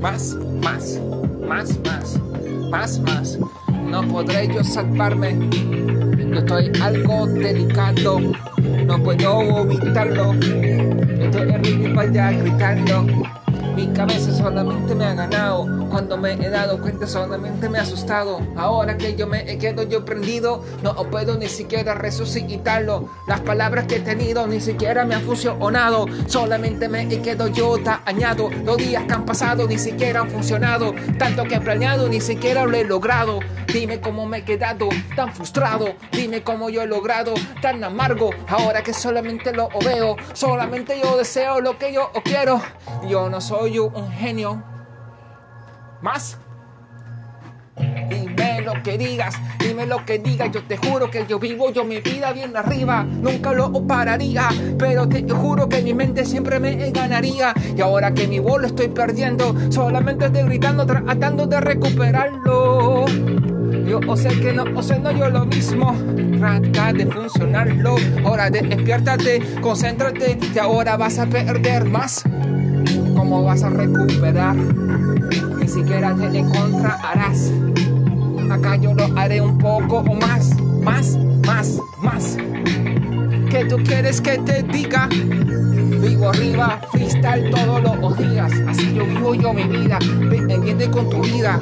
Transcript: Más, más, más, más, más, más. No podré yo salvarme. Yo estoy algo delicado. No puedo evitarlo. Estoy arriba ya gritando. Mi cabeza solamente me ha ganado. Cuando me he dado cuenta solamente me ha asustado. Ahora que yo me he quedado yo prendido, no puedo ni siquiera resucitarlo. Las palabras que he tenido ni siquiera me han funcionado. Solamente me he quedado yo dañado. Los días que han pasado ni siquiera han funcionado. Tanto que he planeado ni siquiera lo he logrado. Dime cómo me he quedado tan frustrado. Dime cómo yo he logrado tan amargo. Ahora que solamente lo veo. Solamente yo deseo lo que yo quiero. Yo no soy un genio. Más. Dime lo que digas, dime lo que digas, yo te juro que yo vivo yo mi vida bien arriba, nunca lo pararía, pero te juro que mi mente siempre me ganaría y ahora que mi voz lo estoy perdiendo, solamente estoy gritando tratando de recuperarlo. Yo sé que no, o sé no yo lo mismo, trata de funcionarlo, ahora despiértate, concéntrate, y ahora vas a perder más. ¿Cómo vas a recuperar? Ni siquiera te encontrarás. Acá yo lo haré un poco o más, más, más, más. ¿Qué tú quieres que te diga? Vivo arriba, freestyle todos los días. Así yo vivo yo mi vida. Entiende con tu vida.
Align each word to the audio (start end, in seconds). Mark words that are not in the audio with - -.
Más, 0.00 0.34
más, 0.62 1.00
más, 1.46 1.78
más, 1.80 2.20
más, 2.70 3.00
más. 3.00 3.38
No 3.90 4.02
podré 4.08 4.48
yo 4.48 4.64
salvarme. 4.64 5.36
Yo 6.18 6.38
estoy 6.38 6.72
algo 6.80 7.26
delicado. 7.26 8.20
No 8.86 9.02
puedo 9.02 9.62
evitarlo. 9.62 10.32
Estoy 10.34 11.50
arriba 11.50 12.06
ya 12.06 12.32
gritando. 12.32 13.06
Mi 13.74 13.86
cabeza 13.88 14.32
solamente 14.32 14.94
me 14.94 15.06
ha 15.06 15.14
ganado. 15.14 15.66
Cuando 15.88 16.18
me 16.18 16.32
he 16.32 16.50
dado 16.50 16.80
cuenta 16.80 17.06
solamente 17.06 17.68
me 17.68 17.78
ha 17.78 17.82
asustado. 17.82 18.40
Ahora 18.56 18.98
que 18.98 19.14
yo 19.14 19.26
me 19.26 19.50
he 19.50 19.56
quedado 19.56 19.84
yo 19.84 20.04
prendido, 20.04 20.62
no 20.82 20.94
puedo 21.10 21.36
ni 21.38 21.48
siquiera 21.48 21.94
resucitarlo. 21.94 23.08
Las 23.26 23.40
palabras 23.40 23.86
que 23.86 23.96
he 23.96 24.00
tenido 24.00 24.46
ni 24.46 24.60
siquiera 24.60 25.04
me 25.06 25.14
han 25.14 25.22
funcionado. 25.22 26.06
Solamente 26.26 26.88
me 26.88 27.02
he 27.02 27.22
quedado 27.22 27.48
yo 27.48 27.78
dañado. 27.78 28.50
Los 28.64 28.76
días 28.76 29.04
que 29.04 29.12
han 29.14 29.24
pasado 29.24 29.66
ni 29.66 29.78
siquiera 29.78 30.20
han 30.20 30.30
funcionado. 30.30 30.94
Tanto 31.18 31.44
que 31.44 31.54
he 31.54 31.60
planeado 31.60 32.08
ni 32.08 32.20
siquiera 32.20 32.66
lo 32.66 32.76
he 32.76 32.84
logrado. 32.84 33.40
Dime 33.72 34.00
cómo 34.00 34.26
me 34.26 34.38
he 34.38 34.44
quedado 34.44 34.88
tan 35.16 35.32
frustrado. 35.32 35.94
Dime 36.12 36.42
cómo 36.42 36.68
yo 36.68 36.82
he 36.82 36.86
logrado 36.86 37.32
tan 37.62 37.82
amargo. 37.82 38.30
Ahora 38.48 38.82
que 38.82 38.92
solamente 38.92 39.52
lo 39.52 39.68
veo. 39.82 40.16
Solamente 40.34 41.00
yo 41.02 41.16
deseo 41.16 41.60
lo 41.60 41.78
que 41.78 41.92
yo 41.92 42.10
quiero. 42.22 42.60
Yo 43.08 43.30
no 43.30 43.40
soy 43.40 43.61
un 43.68 44.10
genio. 44.10 44.62
Más. 46.00 46.36
Dime 48.08 48.60
lo 48.62 48.82
que 48.82 48.98
digas, 48.98 49.34
dime 49.58 49.86
lo 49.86 50.04
que 50.04 50.18
digas, 50.18 50.50
yo 50.52 50.62
te 50.64 50.76
juro 50.76 51.10
que 51.10 51.24
yo 51.26 51.38
vivo 51.38 51.72
yo 51.72 51.84
mi 51.84 52.00
vida 52.00 52.32
bien 52.32 52.54
arriba, 52.54 53.02
nunca 53.02 53.52
lo 53.52 53.72
pararía, 53.86 54.48
pero 54.78 55.08
te 55.08 55.26
juro 55.28 55.68
que 55.68 55.80
mi 55.80 55.94
mente 55.94 56.26
siempre 56.26 56.60
me 56.60 56.90
ganaría 56.90 57.54
y 57.74 57.80
ahora 57.80 58.12
que 58.12 58.28
mi 58.28 58.40
voz 58.40 58.60
lo 58.60 58.66
estoy 58.66 58.88
perdiendo, 58.88 59.54
solamente 59.70 60.26
estoy 60.26 60.42
gritando 60.42 60.84
tratando 60.84 61.46
de 61.46 61.60
recuperarlo. 61.60 63.06
Yo 63.86 64.16
sé 64.16 64.28
que 64.40 64.52
no, 64.52 64.64
o 64.78 64.82
sé 64.82 64.98
no 64.98 65.10
yo 65.12 65.30
lo 65.30 65.46
mismo, 65.46 65.96
trata 66.38 66.92
de 66.92 67.06
funcionarlo, 67.06 67.96
ahora 68.24 68.50
despiértate, 68.50 69.60
concéntrate, 69.60 70.38
y 70.54 70.58
ahora 70.58 70.96
vas 70.96 71.18
a 71.18 71.26
perder 71.26 71.86
más. 71.86 72.22
¿Cómo 73.22 73.44
vas 73.44 73.62
a 73.62 73.70
recuperar? 73.70 74.56
Ni 74.56 75.68
siquiera 75.68 76.12
te 76.12 76.36
encontrarás. 76.36 77.52
Acá 78.50 78.74
yo 78.74 78.94
lo 78.94 79.16
haré 79.16 79.40
un 79.40 79.58
poco 79.58 79.98
o 79.98 80.14
más, 80.16 80.50
más, 80.82 81.16
más, 81.46 81.78
más. 82.02 82.36
¿Qué 83.48 83.64
tú 83.66 83.76
quieres 83.84 84.20
que 84.20 84.38
te 84.38 84.64
diga? 84.64 85.08
Vivo 85.08 86.30
arriba, 86.30 86.80
freestyle 86.90 87.48
todos 87.52 88.00
los 88.00 88.18
días. 88.18 88.50
Así 88.66 88.92
yo 88.92 89.06
vivo 89.06 89.36
yo 89.36 89.52
mi 89.54 89.68
vida. 89.68 90.00
Entiende 90.48 90.90
con 90.90 91.08
tu 91.08 91.22
vida. 91.22 91.60